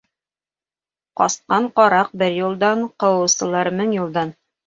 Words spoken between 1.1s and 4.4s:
Ҡасҡан ҡараҡ бер юлдан, ҡыуыусылар мең юлдан.